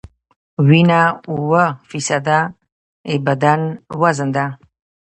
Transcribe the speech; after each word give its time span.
وینه 0.67 1.01
اووه 1.29 1.65
فیصده 1.89 2.39
د 2.49 2.53
بدن 3.25 3.61
وزن 4.01 4.29
ده. 4.35 4.45